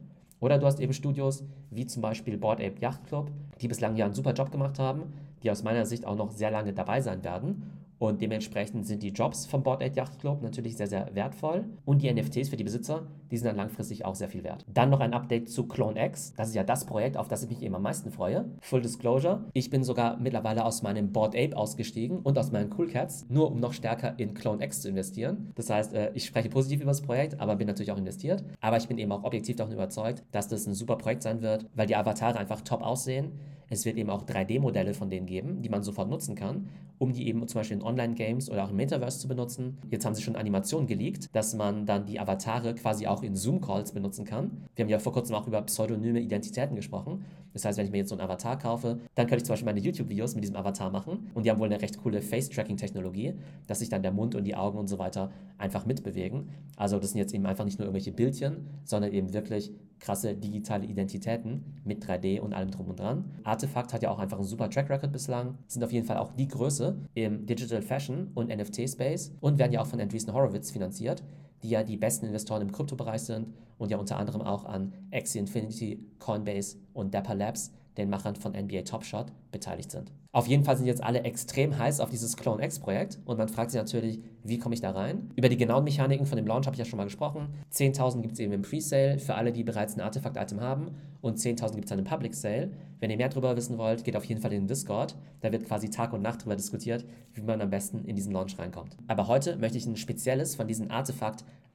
Oder 0.41 0.59
du 0.59 0.67
hast 0.67 0.81
eben 0.81 0.93
Studios 0.93 1.45
wie 1.71 1.87
zum 1.87 2.03
Beispiel 2.03 2.37
Board 2.39 2.61
Ape 2.61 2.81
Yacht 2.81 3.05
Club, 3.07 3.31
die 3.61 3.69
bislang 3.69 3.97
ja 3.97 4.05
einen 4.05 4.15
super 4.15 4.33
Job 4.33 4.51
gemacht 4.51 4.79
haben, 4.79 5.13
die 5.43 5.51
aus 5.51 5.63
meiner 5.63 5.87
Sicht 5.87 6.07
auch 6.07 6.17
noch 6.17 6.31
sehr 6.31 6.51
lange 6.51 6.73
dabei 6.73 7.01
sein 7.01 7.23
werden 7.25 7.63
und 7.99 8.23
dementsprechend 8.23 8.87
sind 8.87 9.03
die 9.03 9.09
Jobs 9.09 9.47
vom 9.47 9.63
Board 9.63 9.83
Aid 9.83 9.97
Yacht 9.97 10.21
Club 10.21 10.43
natürlich 10.43 10.77
sehr, 10.77 10.87
sehr 10.87 11.15
wertvoll. 11.15 11.65
Und 11.85 12.03
die 12.03 12.13
NFTs 12.13 12.49
für 12.49 12.57
die 12.57 12.65
Besitzer, 12.65 13.07
die 13.31 13.37
sind 13.37 13.47
dann 13.47 13.57
langfristig 13.57 14.05
auch 14.05 14.15
sehr 14.15 14.29
viel 14.29 14.45
wert. 14.45 14.65
Dann 14.73 14.91
noch 14.91 15.01
ein 15.01 15.15
Update 15.15 15.51
zu 15.51 15.67
CloneX. 15.67 16.35
Das 16.37 16.49
ist 16.49 16.55
ja 16.55 16.65
das 16.65 16.85
Projekt, 16.87 17.17
auf 17.17 17.29
das 17.29 17.43
ich 17.43 17.49
mich 17.49 17.63
eben 17.63 17.75
am 17.75 17.83
meisten 17.83 18.11
freue. 18.11 18.45
Full 18.61 18.83
Disclosure. 18.83 19.45
Ich 19.53 19.71
bin 19.71 19.83
sogar 19.83 20.19
mittlerweile 20.19 20.65
aus 20.65 20.83
meinem 20.83 21.13
Board 21.13 21.35
Ape 21.35 21.57
ausgestiegen 21.57 22.21
und 22.21 22.39
aus 22.39 22.53
meinen 22.53 22.73
Cool 22.77 22.89
Cats, 22.89 23.27
nur 23.29 23.51
um 23.51 23.59
noch 23.59 23.73
stärker 23.73 24.19
in 24.19 24.35
CloneX 24.35 24.83
zu 24.83 24.89
investieren. 24.89 25.53
Das 25.57 25.71
heißt, 25.71 25.95
äh, 25.95 26.13
ich 26.15 26.25
spreche 26.25 26.49
positiv 26.49 26.81
über 26.81 26.91
das 26.91 27.03
Projekt, 27.03 27.41
aber 27.41 27.57
bin 27.57 27.67
natürlich 27.67 27.91
auch 27.91 27.99
investiert. 27.99 28.45
Aber 28.61 28.77
ich 28.77 28.87
bin 28.87 28.99
eben 28.99 29.11
auch 29.13 29.25
objektiv 29.25 29.57
davon 29.57 29.75
überzeugt, 29.75 30.23
dass 30.31 30.49
das 30.49 30.67
ein 30.67 30.75
super 30.75 30.97
Projekt 30.97 31.23
sein 31.23 31.43
wird, 31.43 31.67
weil 31.75 31.87
die 31.87 31.97
Avatare 31.97 32.39
einfach 32.39 32.61
top 32.61 32.83
aussehen 32.83 33.33
es 33.71 33.85
wird 33.85 33.97
eben 33.97 34.11
auch 34.11 34.25
3D-Modelle 34.25 34.95
von 34.95 35.11
denen 35.11 35.27
geben, 35.27 35.63
die 35.63 35.69
man 35.69 35.83
sofort 35.83 36.09
nutzen 36.09 36.35
kann, 36.35 36.69
um 36.99 37.13
die 37.13 37.29
eben 37.29 37.47
zum 37.47 37.61
Beispiel 37.61 37.77
in 37.77 37.83
Online-Games 37.83 38.51
oder 38.51 38.65
auch 38.65 38.71
im 38.71 38.77
Metaverse 38.77 39.21
zu 39.21 39.29
benutzen. 39.29 39.79
Jetzt 39.91 40.05
haben 40.05 40.15
sie 40.15 40.23
schon 40.23 40.37
Animationen 40.37 40.87
geleakt, 40.87 41.29
dass 41.35 41.55
man 41.55 41.87
dann 41.87 42.07
die 42.07 42.19
Avatare 42.19 42.75
quasi 42.75 43.07
auch 43.07 43.23
in 43.23 43.37
Zoom-Calls 43.37 43.93
benutzen 43.93 44.25
kann. 44.25 44.65
Wir 44.75 44.85
haben 44.85 44.91
ja 44.91 44.99
vor 44.99 45.13
kurzem 45.13 45.35
auch 45.35 45.47
über 45.47 45.63
pseudonyme 45.63 46.21
Identitäten 46.21 46.77
gesprochen. 46.77 47.25
Das 47.53 47.65
heißt, 47.65 47.79
wenn 47.79 47.87
ich 47.87 47.93
mir 47.93 47.99
jetzt 47.99 48.11
so 48.11 48.15
einen 48.15 48.23
Avatar 48.23 48.59
kaufe, 48.59 48.99
dann 49.15 49.27
könnte 49.27 49.39
ich 49.39 49.45
zum 49.45 49.55
Beispiel 49.55 49.67
meine 49.67 49.81
YouTube-Videos 49.81 50.35
mit 50.35 50.45
diesem 50.45 50.57
Avatar 50.57 50.91
machen. 50.91 51.31
Und 51.35 51.45
die 51.45 51.51
haben 51.51 51.59
wohl 51.59 51.67
eine 51.67 51.81
recht 51.81 51.99
coole 51.99 52.21
Face-Tracking-Technologie, 52.23 53.35
dass 53.67 53.81
sich 53.81 53.89
dann 53.89 54.03
der 54.03 54.13
Mund 54.13 54.35
und 54.35 54.45
die 54.45 54.55
Augen 54.55 54.79
und 54.79 54.89
so 54.89 54.99
weiter 54.99 55.31
einfach 55.57 55.87
mitbewegen. 55.87 56.49
Also 56.77 56.99
das 56.99 57.11
sind 57.11 57.19
jetzt 57.19 57.35
eben 57.35 57.47
einfach 57.47 57.65
nicht 57.65 57.79
nur 57.79 57.87
irgendwelche 57.87 58.13
Bildchen, 58.13 58.69
sondern 58.85 59.13
eben 59.13 59.33
wirklich 59.33 59.73
krasse 59.99 60.35
digitale 60.35 60.87
Identitäten 60.87 61.65
mit 61.85 62.05
3D 62.05 62.41
und 62.41 62.53
allem 62.53 62.71
drum 62.71 62.89
und 62.89 63.01
dran. 63.01 63.25
Artefakt 63.59 63.93
hat 63.93 64.05
ja 64.05 64.11
auch 64.11 64.21
einfach 64.21 64.39
einen 64.39 64.47
super 64.47 64.71
Track 64.71 64.89
Record 64.89 65.11
bislang, 65.11 65.59
sind 65.67 65.83
auf 65.83 65.91
jeden 65.91 66.07
Fall 66.07 66.19
auch 66.19 66.31
die 66.31 66.47
Größe 66.47 66.97
im 67.15 67.45
Digital 67.45 67.83
Fashion 67.83 68.31
und 68.37 68.57
NFT 68.57 68.89
Space 68.89 69.33
und 69.41 69.59
werden 69.59 69.73
ja 69.73 69.81
auch 69.81 69.87
von 69.89 70.01
Andreessen 70.01 70.33
Horowitz 70.33 70.71
finanziert, 70.71 71.25
die 71.65 71.71
ja 71.71 71.83
die 71.83 71.97
besten 71.97 72.27
Investoren 72.27 72.63
im 72.63 72.71
Kryptobereich 72.71 73.23
sind 73.23 73.53
und 73.77 73.91
ja 73.91 73.97
unter 73.97 74.17
anderem 74.17 74.43
auch 74.43 74.65
an 74.65 74.93
Axie 75.13 75.41
Infinity, 75.41 75.99
Coinbase 76.21 76.77
und 76.93 77.13
Dapper 77.13 77.35
Labs, 77.35 77.73
den 77.99 78.09
Machern 78.11 78.37
von 78.37 78.53
NBA 78.53 78.83
Top 78.83 79.05
Shot, 79.05 79.27
beteiligt 79.53 79.91
sind. 79.91 80.13
Auf 80.33 80.47
jeden 80.47 80.65
Fall 80.65 80.77
sind 80.77 80.87
jetzt 80.87 81.03
alle 81.03 81.23
extrem 81.23 81.77
heiß 81.77 82.01
auf 82.01 82.11
dieses 82.11 82.37
Clone 82.37 82.63
X-Projekt 82.65 83.19
und 83.25 83.39
man 83.39 83.49
fragt 83.49 83.71
sich 83.71 83.81
natürlich, 83.81 84.21
wie 84.45 84.59
komme 84.59 84.75
ich 84.75 84.81
da 84.81 84.91
rein? 84.91 85.31
Über 85.37 85.49
die 85.49 85.57
genauen 85.57 85.85
Mechaniken 85.85 86.27
von 86.27 86.37
dem 86.37 86.47
Launch 86.47 86.67
habe 86.67 86.75
ich 86.75 86.79
ja 86.79 86.85
schon 86.85 86.99
mal 86.99 87.05
gesprochen. 87.05 87.49
10.000 87.73 88.21
gibt 88.21 88.35
es 88.35 88.41
eben 88.41 88.53
im 88.53 88.63
Pre-Sale 88.63 89.19
für 89.19 89.35
alle, 89.35 89.53
die 89.53 89.65
bereits 89.65 89.97
ein 89.97 90.01
Artefakt-Item 90.01 90.61
haben 90.61 90.93
und 91.21 91.39
10.000 91.39 91.73
gibt 91.73 91.85
es 91.85 91.91
dann 91.91 91.99
im 91.99 92.05
Public 92.05 92.35
Sale. 92.35 92.71
Wenn 93.01 93.11
ihr 93.11 93.17
mehr 93.17 93.29
darüber 93.29 93.57
wissen 93.57 93.79
wollt, 93.79 94.05
geht 94.05 94.17
auf 94.17 94.25
jeden 94.25 94.41
Fall 94.41 94.53
in 94.53 94.63
den 94.63 94.69
Discord. 94.69 95.17
Da 95.41 95.51
wird 95.51 95.67
quasi 95.67 95.89
Tag 95.91 96.13
und 96.13 96.23
Nacht 96.23 96.41
darüber 96.41 96.57
diskutiert, 96.57 97.05
wie 97.35 97.43
man 97.43 97.61
am 97.61 97.71
besten 97.71 98.05
in 98.05 98.17
diesen 98.17 98.33
Launch 98.33 98.59
reinkommt. 98.59 98.97
Aber 99.07 99.29
heute 99.29 99.57
möchte 99.57 99.79
ich 99.79 99.87
ein 99.87 99.97
spezielles 99.97 100.57
von 100.57 100.69
diesen 100.69 100.91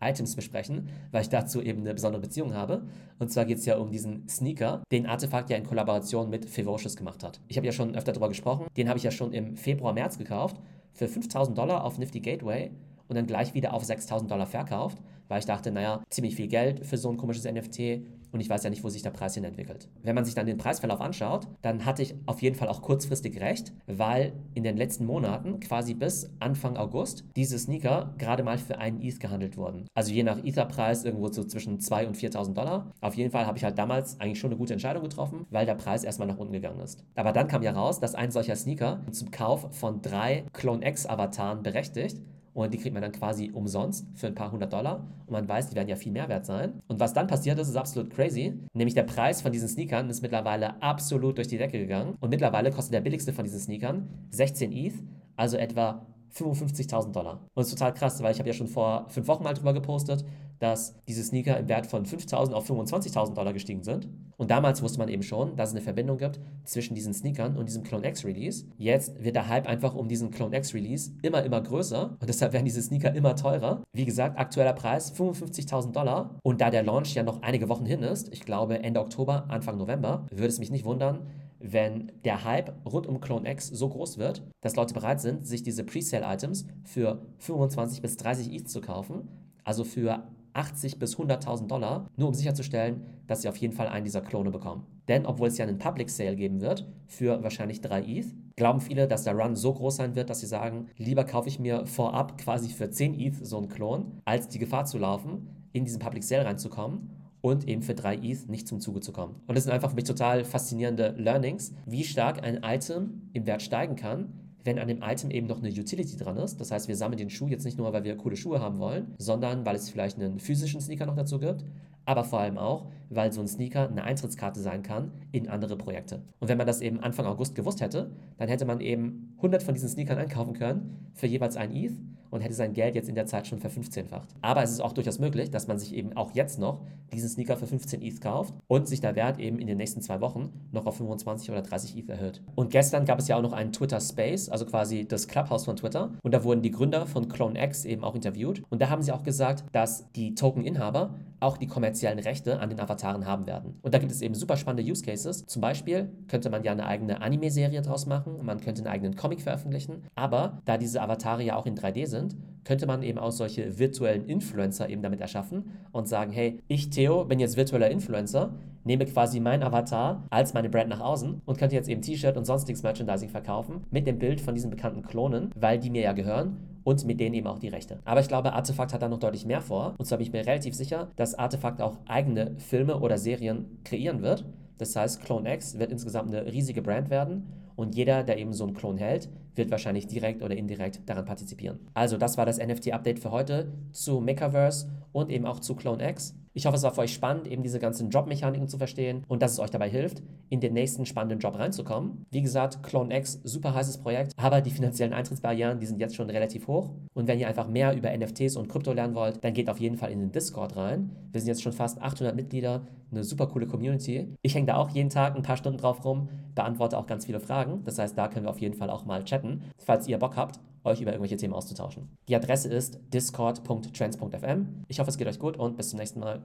Artefakt-Items 0.03 0.35
besprechen, 0.35 0.89
weil 1.11 1.21
ich 1.21 1.29
dazu 1.29 1.61
eben 1.61 1.81
eine 1.81 1.93
besondere 1.93 2.21
Beziehung 2.21 2.53
habe. 2.53 2.83
Und 3.19 3.31
zwar 3.31 3.45
geht 3.45 3.57
es 3.57 3.65
ja 3.65 3.77
um 3.77 3.91
diesen 3.91 4.27
Sneaker, 4.27 4.83
den 4.91 5.05
Artefakt 5.05 5.49
ja 5.49 5.57
in 5.57 5.65
Kollaboration 5.65 6.29
mit 6.29 6.49
Fevocious 6.49 6.95
gemacht 6.95 7.23
hat. 7.23 7.39
Ich 7.47 7.57
habe 7.57 7.65
ja 7.65 7.73
schon 7.73 7.95
öfter 7.95 8.11
darüber 8.11 8.29
gesprochen. 8.29 8.67
Den 8.77 8.89
habe 8.89 8.97
ich 8.97 9.03
ja 9.03 9.11
schon 9.11 9.33
im 9.33 9.55
Februar, 9.55 9.93
März 9.93 10.17
gekauft. 10.17 10.57
Für 10.93 11.07
5000 11.07 11.57
Dollar 11.57 11.83
auf 11.83 11.97
Nifty 11.97 12.19
Gateway 12.19 12.71
und 13.07 13.15
dann 13.15 13.27
gleich 13.27 13.53
wieder 13.53 13.73
auf 13.73 13.83
6000 13.83 14.29
Dollar 14.29 14.47
verkauft, 14.47 14.97
weil 15.27 15.39
ich 15.39 15.45
dachte, 15.45 15.71
naja, 15.71 16.03
ziemlich 16.09 16.35
viel 16.35 16.47
Geld 16.47 16.85
für 16.85 16.97
so 16.97 17.09
ein 17.09 17.17
komisches 17.17 17.45
NFT 17.45 18.01
und 18.33 18.39
ich 18.39 18.49
weiß 18.49 18.63
ja 18.63 18.69
nicht, 18.71 18.83
wo 18.83 18.89
sich 18.89 19.03
der 19.03 19.11
Preis 19.11 19.35
hin 19.35 19.43
entwickelt. 19.43 19.87
Wenn 20.01 20.15
man 20.15 20.25
sich 20.25 20.33
dann 20.33 20.47
den 20.47 20.57
Preisverlauf 20.57 20.99
anschaut, 20.99 21.47
dann 21.61 21.85
hatte 21.85 22.01
ich 22.01 22.15
auf 22.25 22.41
jeden 22.41 22.55
Fall 22.55 22.67
auch 22.67 22.81
kurzfristig 22.81 23.39
recht, 23.39 23.71
weil 23.85 24.33
in 24.55 24.63
den 24.63 24.75
letzten 24.75 25.05
Monaten, 25.05 25.59
quasi 25.59 25.93
bis 25.93 26.31
Anfang 26.39 26.75
August, 26.75 27.25
diese 27.35 27.59
Sneaker 27.59 28.15
gerade 28.17 28.43
mal 28.43 28.57
für 28.57 28.79
einen 28.79 29.01
ETH 29.01 29.19
gehandelt 29.19 29.55
wurden. 29.55 29.85
Also 29.93 30.11
je 30.11 30.23
nach 30.23 30.43
Ether-Preis 30.43 31.05
irgendwo 31.05 31.31
so 31.31 31.43
zwischen 31.43 31.77
2.000 31.77 32.07
und 32.07 32.17
4.000 32.17 32.53
Dollar. 32.53 32.91
Auf 33.01 33.13
jeden 33.13 33.29
Fall 33.29 33.45
habe 33.45 33.57
ich 33.57 33.63
halt 33.63 33.77
damals 33.77 34.19
eigentlich 34.19 34.39
schon 34.39 34.49
eine 34.49 34.57
gute 34.57 34.73
Entscheidung 34.73 35.03
getroffen, 35.03 35.45
weil 35.51 35.67
der 35.67 35.75
Preis 35.75 36.03
erstmal 36.03 36.27
nach 36.27 36.37
unten 36.37 36.53
gegangen 36.53 36.79
ist. 36.79 37.03
Aber 37.15 37.33
dann 37.33 37.47
kam 37.47 37.61
ja 37.61 37.71
raus, 37.71 37.99
dass 37.99 38.15
ein 38.15 38.31
solcher 38.31 38.55
Sneaker 38.55 39.01
zum 39.11 39.29
Kauf 39.29 39.75
von 39.75 40.01
drei 40.01 40.45
Clone 40.53 40.87
X-Avataren 40.87 41.61
berechtigt 41.61 42.19
und 42.53 42.73
die 42.73 42.77
kriegt 42.77 42.93
man 42.93 43.01
dann 43.01 43.11
quasi 43.11 43.51
umsonst 43.53 44.05
für 44.15 44.27
ein 44.27 44.35
paar 44.35 44.51
hundert 44.51 44.73
Dollar 44.73 45.07
und 45.25 45.31
man 45.31 45.47
weiß, 45.47 45.69
die 45.69 45.75
werden 45.75 45.89
ja 45.89 45.95
viel 45.95 46.11
mehr 46.11 46.29
wert 46.29 46.45
sein. 46.45 46.81
Und 46.87 46.99
was 46.99 47.13
dann 47.13 47.27
passiert 47.27 47.59
ist, 47.59 47.69
ist 47.69 47.75
absolut 47.75 48.11
crazy, 48.11 48.53
nämlich 48.73 48.93
der 48.93 49.03
Preis 49.03 49.41
von 49.41 49.51
diesen 49.51 49.67
Sneakern 49.67 50.09
ist 50.09 50.21
mittlerweile 50.21 50.81
absolut 50.81 51.37
durch 51.37 51.47
die 51.47 51.57
Decke 51.57 51.79
gegangen 51.79 52.15
und 52.19 52.29
mittlerweile 52.29 52.71
kostet 52.71 52.93
der 52.93 53.01
billigste 53.01 53.33
von 53.33 53.45
diesen 53.45 53.59
Sneakern 53.59 54.07
16 54.29 54.71
ETH, 54.71 54.93
also 55.35 55.57
etwa 55.57 56.05
55.000 56.33 57.11
Dollar. 57.11 57.33
Und 57.33 57.49
das 57.55 57.67
ist 57.67 57.77
total 57.77 57.93
krass, 57.93 58.21
weil 58.23 58.31
ich 58.31 58.39
habe 58.39 58.49
ja 58.49 58.53
schon 58.53 58.67
vor 58.67 59.05
fünf 59.09 59.27
Wochen 59.27 59.43
mal 59.43 59.53
drüber 59.53 59.73
gepostet, 59.73 60.25
dass 60.59 60.95
diese 61.07 61.23
Sneaker 61.23 61.57
im 61.57 61.67
Wert 61.67 61.87
von 61.87 62.05
5.000 62.05 62.53
auf 62.53 62.69
25.000 62.69 63.33
Dollar 63.33 63.53
gestiegen 63.53 63.83
sind. 63.83 64.07
Und 64.37 64.51
damals 64.51 64.81
wusste 64.81 64.99
man 64.99 65.09
eben 65.09 65.23
schon, 65.23 65.55
dass 65.55 65.69
es 65.69 65.75
eine 65.75 65.83
Verbindung 65.83 66.17
gibt 66.17 66.39
zwischen 66.63 66.95
diesen 66.95 67.13
Sneakern 67.13 67.57
und 67.57 67.67
diesem 67.67 67.83
Clone 67.83 68.07
X 68.07 68.25
Release. 68.25 68.65
Jetzt 68.77 69.23
wird 69.23 69.35
der 69.35 69.47
Hype 69.47 69.67
einfach 69.67 69.95
um 69.95 70.07
diesen 70.07 70.31
Clone 70.31 70.55
X 70.57 70.73
Release 70.73 71.11
immer, 71.21 71.43
immer 71.43 71.61
größer 71.61 72.17
und 72.19 72.27
deshalb 72.27 72.53
werden 72.53 72.65
diese 72.65 72.81
Sneaker 72.81 73.13
immer 73.13 73.35
teurer. 73.35 73.83
Wie 73.93 74.05
gesagt, 74.05 74.37
aktueller 74.37 74.73
Preis 74.73 75.13
55.000 75.13 75.91
Dollar. 75.91 76.39
Und 76.43 76.61
da 76.61 76.69
der 76.69 76.83
Launch 76.83 77.13
ja 77.13 77.23
noch 77.23 77.41
einige 77.41 77.69
Wochen 77.69 77.85
hin 77.85 78.01
ist, 78.01 78.33
ich 78.33 78.41
glaube 78.41 78.81
Ende 78.83 78.99
Oktober, 78.99 79.45
Anfang 79.49 79.77
November, 79.77 80.25
würde 80.31 80.47
es 80.47 80.59
mich 80.59 80.71
nicht 80.71 80.85
wundern, 80.85 81.27
wenn 81.59 82.11
der 82.25 82.43
Hype 82.43 82.73
rund 82.85 83.07
um 83.07 83.21
Clone 83.21 83.49
X 83.49 83.67
so 83.67 83.87
groß 83.87 84.17
wird, 84.17 84.43
dass 84.61 84.75
Leute 84.75 84.93
bereit 84.93 85.21
sind, 85.21 85.47
sich 85.47 85.63
diese 85.63 85.85
Presale-Items 85.85 86.65
für 86.83 87.25
25 87.37 88.01
bis 88.01 88.17
30 88.17 88.53
ETH 88.53 88.69
zu 88.69 88.81
kaufen, 88.81 89.29
also 89.63 89.85
für 89.85 90.27
80 90.53 90.99
bis 90.99 91.17
100.000 91.17 91.67
Dollar, 91.67 92.09
nur 92.15 92.27
um 92.27 92.33
sicherzustellen, 92.33 93.05
dass 93.27 93.41
sie 93.41 93.49
auf 93.49 93.57
jeden 93.57 93.73
Fall 93.73 93.87
einen 93.87 94.05
dieser 94.05 94.21
Klone 94.21 94.51
bekommen. 94.51 94.85
Denn 95.07 95.25
obwohl 95.25 95.47
es 95.47 95.57
ja 95.57 95.65
einen 95.65 95.77
Public 95.77 96.09
Sale 96.09 96.35
geben 96.35 96.61
wird 96.61 96.87
für 97.07 97.43
wahrscheinlich 97.43 97.81
3 97.81 98.03
ETH, 98.03 98.27
glauben 98.55 98.79
viele, 98.79 99.07
dass 99.07 99.23
der 99.23 99.35
Run 99.35 99.55
so 99.55 99.73
groß 99.73 99.97
sein 99.97 100.15
wird, 100.15 100.29
dass 100.29 100.39
sie 100.39 100.47
sagen, 100.47 100.87
lieber 100.97 101.25
kaufe 101.25 101.49
ich 101.49 101.59
mir 101.59 101.85
vorab 101.85 102.37
quasi 102.37 102.69
für 102.69 102.89
10 102.89 103.19
ETH 103.19 103.45
so 103.45 103.57
einen 103.57 103.69
Klon, 103.69 104.21
als 104.25 104.47
die 104.47 104.59
Gefahr 104.59 104.85
zu 104.85 104.97
laufen, 104.97 105.47
in 105.73 105.85
diesen 105.85 105.99
Public 105.99 106.23
Sale 106.23 106.45
reinzukommen 106.45 107.09
und 107.41 107.67
eben 107.67 107.81
für 107.81 107.95
3 107.95 108.15
ETH 108.17 108.47
nicht 108.47 108.67
zum 108.67 108.79
Zuge 108.79 109.01
zu 109.01 109.11
kommen. 109.11 109.35
Und 109.47 109.55
das 109.55 109.65
sind 109.65 109.73
einfach 109.73 109.89
für 109.89 109.95
mich 109.95 110.05
total 110.05 110.45
faszinierende 110.45 111.13
Learnings, 111.17 111.73
wie 111.85 112.03
stark 112.03 112.43
ein 112.43 112.61
Item 112.63 113.29
im 113.33 113.45
Wert 113.45 113.61
steigen 113.61 113.95
kann, 113.95 114.31
wenn 114.63 114.79
an 114.79 114.87
dem 114.87 115.01
Item 115.01 115.31
eben 115.31 115.47
noch 115.47 115.59
eine 115.59 115.69
Utility 115.69 116.17
dran 116.17 116.37
ist. 116.37 116.59
Das 116.59 116.71
heißt, 116.71 116.87
wir 116.87 116.95
sammeln 116.95 117.17
den 117.17 117.29
Schuh 117.29 117.47
jetzt 117.47 117.65
nicht 117.65 117.77
nur, 117.77 117.91
weil 117.93 118.03
wir 118.03 118.15
coole 118.15 118.35
Schuhe 118.35 118.61
haben 118.61 118.79
wollen, 118.79 119.13
sondern 119.17 119.65
weil 119.65 119.75
es 119.75 119.89
vielleicht 119.89 120.19
einen 120.19 120.39
physischen 120.39 120.81
Sneaker 120.81 121.05
noch 121.05 121.15
dazu 121.15 121.39
gibt, 121.39 121.63
aber 122.05 122.23
vor 122.23 122.39
allem 122.39 122.57
auch, 122.57 122.87
weil 123.09 123.31
so 123.31 123.41
ein 123.41 123.47
Sneaker 123.47 123.89
eine 123.89 124.03
Eintrittskarte 124.03 124.59
sein 124.59 124.83
kann 124.83 125.11
in 125.31 125.47
andere 125.47 125.77
Projekte. 125.77 126.21
Und 126.39 126.49
wenn 126.49 126.57
man 126.57 126.67
das 126.67 126.81
eben 126.81 126.99
Anfang 126.99 127.25
August 127.25 127.55
gewusst 127.55 127.81
hätte, 127.81 128.11
dann 128.37 128.49
hätte 128.49 128.65
man 128.65 128.81
eben 128.81 129.33
100 129.37 129.63
von 129.63 129.73
diesen 129.73 129.89
Sneakern 129.89 130.17
einkaufen 130.17 130.53
können 130.53 131.09
für 131.13 131.27
jeweils 131.27 131.55
ein 131.55 131.73
ETH 131.73 131.93
und 132.33 132.41
hätte 132.41 132.55
sein 132.55 132.73
Geld 132.73 132.95
jetzt 132.95 133.09
in 133.09 133.15
der 133.15 133.27
Zeit 133.27 133.45
schon 133.45 133.59
verfünfzehnfacht. 133.59 134.27
Aber 134.41 134.63
es 134.63 134.71
ist 134.71 134.81
auch 134.81 134.93
durchaus 134.93 135.19
möglich, 135.19 135.51
dass 135.51 135.67
man 135.67 135.77
sich 135.77 135.93
eben 135.93 136.17
auch 136.17 136.33
jetzt 136.33 136.57
noch 136.57 136.81
diesen 137.13 137.29
Sneaker 137.29 137.57
für 137.57 137.67
15 137.67 138.01
ETH 138.01 138.21
kauft 138.21 138.55
und 138.67 138.87
sich 138.87 139.01
der 139.01 139.15
Wert 139.15 139.39
eben 139.39 139.59
in 139.59 139.67
den 139.67 139.77
nächsten 139.77 140.01
zwei 140.01 140.19
Wochen 140.19 140.51
noch 140.71 140.87
auf 140.87 140.97
25 140.97 141.51
oder 141.51 141.61
30 141.61 141.95
ETH 141.95 142.09
erhöht. 142.09 142.41
Und 142.55 142.71
gestern 142.71 143.05
gab 143.05 143.19
es 143.19 143.27
ja 143.27 143.37
auch 143.37 143.43
noch 143.43 143.53
einen 143.53 143.71
Twitter 143.71 144.01
Space, 144.01 144.49
also 144.49 144.65
quasi 144.65 145.05
das 145.07 145.27
Clubhouse 145.27 145.65
von 145.65 145.75
Twitter. 145.75 146.11
Und 146.23 146.33
da 146.33 146.43
wurden 146.43 146.63
die 146.63 146.71
Gründer 146.71 147.05
von 147.05 147.29
CloneX 147.29 147.85
eben 147.85 148.03
auch 148.03 148.15
interviewt. 148.15 148.63
Und 148.71 148.81
da 148.81 148.89
haben 148.89 149.03
sie 149.03 149.11
auch 149.11 149.23
gesagt, 149.23 149.63
dass 149.71 150.11
die 150.13 150.33
Token-Inhaber 150.33 151.13
auch 151.43 151.57
die 151.57 151.67
kommerziellen 151.67 152.19
Rechte 152.19 152.59
an 152.59 152.69
den 152.69 152.79
Avataren 152.79 153.25
haben 153.25 153.45
werden. 153.45 153.77
Und 153.81 153.93
da 153.93 153.99
gibt 153.99 154.11
es 154.11 154.21
eben 154.21 154.33
super 154.33 154.57
spannende 154.57 154.89
Use 154.89 155.03
Cases. 155.03 155.45
Zum 155.45 155.61
Beispiel 155.61 156.09
könnte 156.27 156.49
man 156.49 156.63
ja 156.63 156.71
eine 156.71 156.87
eigene 156.87 157.21
Anime-Serie 157.21 157.81
draus 157.81 158.05
machen, 158.05 158.43
man 158.43 158.61
könnte 158.61 158.81
einen 158.81 158.93
eigenen 158.93 159.15
Comic 159.15 159.41
veröffentlichen, 159.41 160.03
aber 160.15 160.61
da 160.65 160.77
diese 160.77 161.01
Avatare 161.01 161.43
ja 161.43 161.55
auch 161.55 161.65
in 161.65 161.75
3D 161.75 162.07
sind, 162.07 162.35
könnte 162.63 162.87
man 162.87 163.03
eben 163.03 163.19
auch 163.19 163.31
solche 163.31 163.77
virtuellen 163.77 164.25
Influencer 164.25 164.89
eben 164.89 165.01
damit 165.01 165.21
erschaffen 165.21 165.71
und 165.91 166.07
sagen, 166.07 166.31
hey, 166.31 166.59
ich 166.67 166.89
Theo 166.89 167.25
bin 167.25 167.39
jetzt 167.39 167.57
virtueller 167.57 167.91
Influencer, 167.91 168.53
nehme 168.85 169.05
quasi 169.05 169.39
meinen 169.39 169.63
Avatar 169.63 170.23
als 170.29 170.53
meine 170.53 170.69
Brand 170.69 170.89
nach 170.89 171.01
außen 171.01 171.41
und 171.45 171.57
könnte 171.57 171.75
jetzt 171.75 171.89
eben 171.89 172.01
T-Shirt 172.01 172.37
und 172.37 172.45
sonstiges 172.45 172.83
Merchandising 172.83 173.29
verkaufen 173.29 173.83
mit 173.91 174.07
dem 174.07 174.19
Bild 174.19 174.41
von 174.41 174.55
diesen 174.55 174.69
bekannten 174.69 175.03
Klonen, 175.03 175.51
weil 175.55 175.79
die 175.79 175.89
mir 175.89 176.01
ja 176.03 176.13
gehören 176.13 176.57
und 176.83 177.05
mit 177.05 177.19
denen 177.19 177.35
eben 177.35 177.47
auch 177.47 177.59
die 177.59 177.69
Rechte. 177.69 177.99
Aber 178.05 178.19
ich 178.19 178.27
glaube, 178.27 178.53
Artefakt 178.53 178.93
hat 178.93 179.01
da 179.01 179.09
noch 179.09 179.19
deutlich 179.19 179.45
mehr 179.45 179.61
vor. 179.61 179.95
Und 179.97 180.05
zwar 180.05 180.17
bin 180.17 180.27
ich 180.27 180.33
mir 180.33 180.45
relativ 180.45 180.75
sicher, 180.75 181.11
dass 181.15 181.35
Artefakt 181.35 181.81
auch 181.81 181.97
eigene 182.07 182.55
Filme 182.57 182.99
oder 182.99 183.17
Serien 183.17 183.79
kreieren 183.83 184.21
wird. 184.21 184.45
Das 184.77 184.95
heißt, 184.95 185.21
Clone 185.21 185.53
X 185.53 185.79
wird 185.79 185.91
insgesamt 185.91 186.33
eine 186.33 186.51
riesige 186.51 186.81
Brand 186.81 187.09
werden 187.09 187.47
und 187.75 187.95
jeder, 187.95 188.23
der 188.23 188.37
eben 188.37 188.53
so 188.53 188.65
einen 188.65 188.73
Klon 188.73 188.97
hält, 188.97 189.29
wird 189.55 189.71
wahrscheinlich 189.71 190.07
direkt 190.07 190.41
oder 190.41 190.55
indirekt 190.55 191.01
daran 191.05 191.25
partizipieren. 191.25 191.79
Also, 191.93 192.17
das 192.17 192.37
war 192.37 192.45
das 192.45 192.59
NFT-Update 192.59 193.19
für 193.19 193.31
heute 193.31 193.71
zu 193.91 194.19
Makerverse 194.19 194.89
und 195.11 195.29
eben 195.29 195.45
auch 195.45 195.59
zu 195.59 195.75
Clone 195.75 196.07
X. 196.09 196.35
Ich 196.55 196.67
hoffe, 196.67 196.75
es 196.75 196.83
war 196.83 196.93
für 196.93 197.01
euch 197.01 197.13
spannend, 197.13 197.47
eben 197.47 197.63
diese 197.63 197.79
ganzen 197.79 198.11
Job-Mechaniken 198.11 198.67
zu 198.67 198.77
verstehen 198.77 199.23
und 199.27 199.41
dass 199.41 199.53
es 199.53 199.59
euch 199.59 199.71
dabei 199.71 199.89
hilft, 199.89 200.21
in 200.49 200.59
den 200.59 200.73
nächsten 200.73 201.07
spannenden 201.07 201.39
Job 201.39 201.57
reinzukommen. 201.57 202.27
Wie 202.29 202.43
gesagt, 202.43 202.83
Clone 202.83 203.17
X, 203.17 203.41
super 203.43 203.73
heißes 203.73 203.97
Projekt, 203.97 204.33
aber 204.37 204.61
die 204.61 204.69
finanziellen 204.69 205.13
Eintrittsbarrieren, 205.13 205.79
die 205.79 205.87
sind 205.87 205.99
jetzt 205.99 206.15
schon 206.15 206.29
relativ 206.29 206.67
hoch. 206.67 206.91
Und 207.15 207.27
wenn 207.27 207.39
ihr 207.39 207.47
einfach 207.47 207.67
mehr 207.67 207.95
über 207.95 208.15
NFTs 208.15 208.55
und 208.55 208.69
Krypto 208.69 208.93
lernen 208.93 209.15
wollt, 209.15 209.43
dann 209.43 209.55
geht 209.55 209.67
auf 209.67 209.79
jeden 209.79 209.97
Fall 209.97 210.11
in 210.11 210.19
den 210.19 210.31
Discord 210.31 210.75
rein. 210.75 211.09
Wir 211.31 211.41
sind 211.41 211.47
jetzt 211.47 211.63
schon 211.63 211.73
fast 211.73 211.99
800 211.99 212.35
Mitglieder, 212.35 212.85
eine 213.11 213.23
super 213.23 213.47
coole 213.47 213.65
Community. 213.65 214.27
Ich 214.43 214.53
hänge 214.53 214.67
da 214.67 214.75
auch 214.75 214.91
jeden 214.91 215.09
Tag 215.09 215.35
ein 215.35 215.41
paar 215.41 215.57
Stunden 215.57 215.79
drauf 215.79 216.05
rum, 216.05 216.29
beantworte 216.53 216.99
auch 216.99 217.07
ganz 217.07 217.25
viele 217.25 217.39
Fragen. 217.39 217.81
Das 217.83 217.97
heißt, 217.97 218.15
da 218.15 218.27
können 218.27 218.45
wir 218.45 218.51
auf 218.51 218.61
jeden 218.61 218.75
Fall 218.75 218.91
auch 218.91 219.05
mal 219.05 219.23
chatten, 219.23 219.63
falls 219.79 220.07
ihr 220.07 220.19
Bock 220.19 220.35
habt 220.35 220.59
euch 220.83 221.01
über 221.01 221.11
irgendwelche 221.11 221.37
Themen 221.37 221.53
auszutauschen. 221.53 222.09
Die 222.27 222.35
Adresse 222.35 222.69
ist 222.69 222.99
discord.trends.fm. 223.13 224.83
Ich 224.87 224.99
hoffe, 224.99 225.09
es 225.09 225.17
geht 225.17 225.27
euch 225.27 225.39
gut 225.39 225.57
und 225.57 225.77
bis 225.77 225.89
zum 225.89 225.99
nächsten 225.99 226.19
Mal. 226.19 226.41